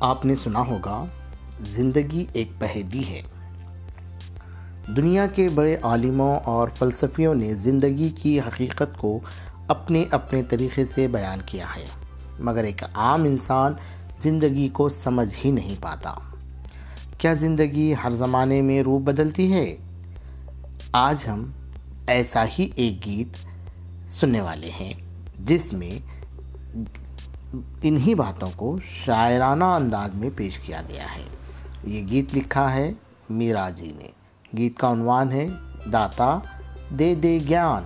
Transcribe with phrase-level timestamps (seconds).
[0.00, 1.04] آپ نے سنا ہوگا،
[1.60, 3.22] زندگی ایک پہیلی ہے۔
[4.96, 9.20] دنیا کے بڑے عالموں اور فلسفیوں نے زندگی کی حقیقت کو
[9.68, 11.84] اپنے اپنے طریقے سے بیان کیا ہے،
[12.40, 13.72] مگر ایک عام انسان
[14.18, 16.14] زندگی کو سمجھ ہی نہیں پاتا۔
[17.18, 19.76] کیا زندگی ہر زمانے میں روپ بدلتی ہے؟
[20.92, 21.50] آج ہم
[22.06, 23.36] ایسا ہی ایک گیت
[24.12, 24.94] سننے والے ہیں،
[25.38, 25.98] جس میں
[27.82, 31.24] انہی باتوں کو شاعرانہ انداز میں پیش کیا گیا ہے۔
[31.84, 32.92] یہ گیت لکھا ہے
[33.30, 34.08] میرا جی نے۔
[34.56, 35.48] گیت کا عنوان ہے
[35.92, 36.38] داتا
[36.98, 37.82] دے دے گیان۔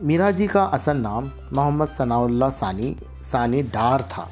[0.00, 4.26] میرا جی کا اصل نام محمد ثناء اللہ ثانی ثانی ڈار تھا۔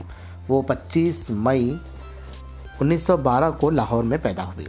[0.48, 1.76] وہ پچیس مئی
[2.80, 4.64] انیس سو بارہ کو لاہور میں پیدا ہوئے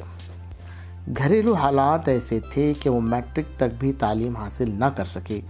[1.18, 5.42] گھریلو حالات ایسے تھے کہ وہ میٹرک تک بھی تعلیم حاصل نہ کر سکے،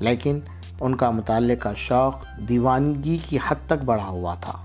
[0.00, 0.40] لیکن
[0.80, 4.64] ان کا مطالعے کا شوق دیوانگی کی حد تک بڑھا ہوا تھا۔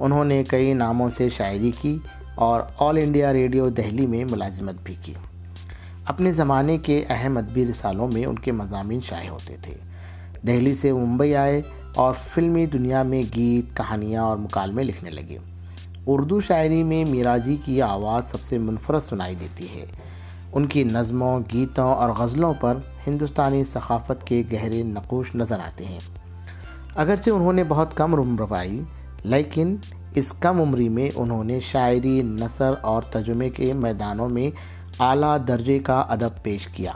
[0.00, 1.98] انہوں نے کئی ناموں سے شاعری کی
[2.34, 5.14] اور آل انڈیا ریڈیو دہلی میں ملازمت بھی کی۔
[6.06, 9.74] اپنے زمانے کے اہم ادبی رسالوں میں ان کے مضامین شائع ہوتے تھے۔
[10.46, 11.62] دہلی سے ممبئی آئے
[11.94, 15.38] اور فلمی دنیا میں گیت، کہانیاں اور مکالمے لکھنے لگے۔
[16.06, 19.84] اردو شاعری میں میراجی کی آواز سب سے منفرد سنائی دیتی ہے۔
[20.52, 25.98] ان کی نظموں، گیتوں اور غزلوں پر ہندوستانی ثقافت کے گہرے نقوش نظر آتے ہیں۔
[26.94, 28.82] اگرچہ انہوں نے بہت کم عمر پائی
[29.24, 29.76] لیکن
[30.14, 34.50] اس کم عمری میں انہوں نے شاعری، نثر اور ترجمے کے میدانوں میں
[35.00, 36.92] اعلیٰ درجے کا ادب پیش کیا۔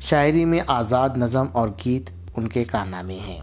[0.00, 3.40] شاعری میں آزاد نظم اور گیت ان کے کارنامے ہیں۔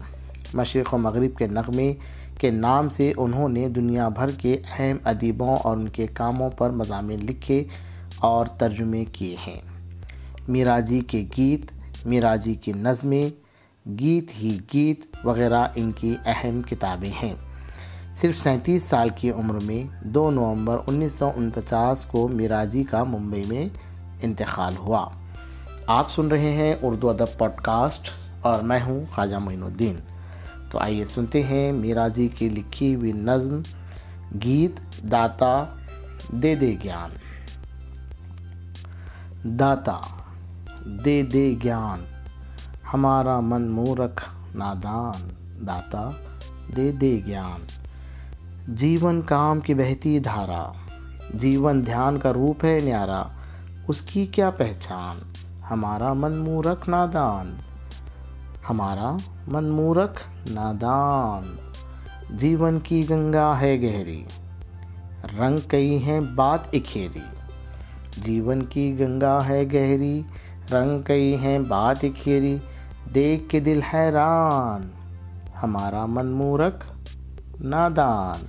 [0.54, 1.94] مشرق و مغرب کے نغمے
[2.38, 6.70] کے نام سے انہوں نے دنیا بھر کے اہم ادیبوں اور ان کے کاموں پر
[6.70, 7.64] مضامین لکھے۔
[8.20, 9.60] اور ترجمے کیے ہیں۔
[10.48, 11.72] میراجی کے گیت،
[12.06, 13.30] میراجی کی نظمیں،
[14.00, 17.34] گیت ہی گیت وغیرہ ان کی اہم کتابیں ہیں۔
[18.14, 23.42] صرف سینتیس سال کی عمر میں دو نومبر انیس سو انچاس کو میراجی کا ممبئی
[23.48, 23.68] میں
[24.22, 25.08] انتقال ہوا۔
[25.86, 30.00] آپ سن رہے ہیں اردو ادب پوڈ کاسٹ اور میں ہوں خواجہ معین الدین۔
[30.70, 33.60] تو آئیے سنتے ہیں میراجی کی لکھی ہوئی نظم،
[34.44, 35.64] گیت، داتا،
[36.32, 37.10] دے دے گیان۔
[39.44, 40.00] داتا،
[41.04, 42.04] دے دے گیان،
[42.94, 45.28] ہمارا من مورکھ، نادان۔
[45.66, 46.10] داتا،
[46.76, 47.64] دے دے گیان۔
[48.68, 50.72] جیون کام کی بہتی دھارا،
[51.34, 53.22] جیون دھیان کا روپ ہے نیارا،
[53.88, 55.18] اس کی کیا پہچان؟
[55.70, 57.56] ہمارا من مورکھ، نادان۔
[58.70, 59.16] ہمارا
[59.46, 61.56] من مورکھ، نادان۔
[62.30, 64.24] جیون کی گنگا ہے گہری،
[65.38, 67.37] رنگ کئی ہیں بات اکھیری۔
[68.22, 70.22] جیون کی گنگا ہے گہری،
[70.72, 72.56] رنگ کئی ہیں بات اکھیری
[73.14, 74.88] دیکھ کے دل حیران۔
[75.62, 76.84] ہمارا من مورکھ
[77.60, 78.44] نادان۔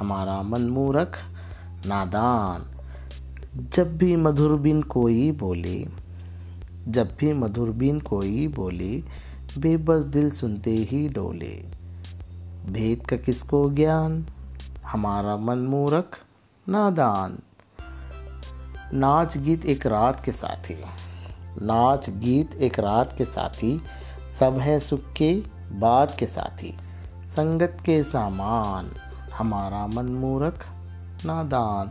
[0.00, 1.18] ہمارا من مورکھ
[1.86, 2.60] نادان۔
[3.70, 5.84] جب بھی مدھر بن کوئی بولے
[6.86, 9.00] جب بھی مدھر بن کوئی بولے
[9.56, 11.62] بے بس دل سنتے ہی ڈولے
[12.72, 14.20] بھید کا کس کو گیان؟
[14.94, 16.16] ہمارا من مورکھ
[16.68, 17.36] نادان۔
[18.92, 20.74] ناچ گیت ایک رات کے ساتھی،
[21.60, 23.78] ناچ گیت ایک رات کے ساتھی،
[24.38, 25.40] سب ہیں سکھ کے
[25.78, 26.72] بات کے ساتھی،
[27.34, 28.88] سنگت کے سامان،
[29.40, 30.64] ہمارا من مورکھ
[31.24, 31.86] نادان،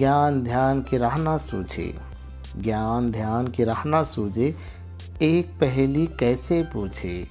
[0.00, 1.92] گیان دھیان کی راہ نہ سوجھے
[2.64, 4.50] گیان دھیان کی راہ نہ سوجھے
[5.18, 7.24] ایک پہلی کیسے پوچھے،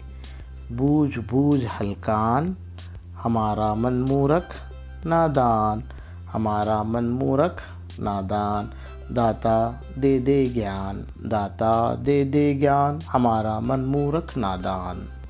[0.77, 2.53] بوجھ بوجھ ہلکان،
[3.25, 4.57] ہمارا من مورکھ
[5.05, 5.79] نادان،
[6.33, 7.61] ہمارا من مورکھ
[7.99, 8.65] نادان۔
[9.09, 15.22] داتا دے دے گیان داتا دے دے گیان ہمارا من مورکھ نادان۔